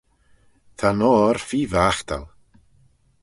Ta'n 0.77 0.99
oyr 1.11 1.37
feer 1.47 1.69
vaghtal. 1.73 2.25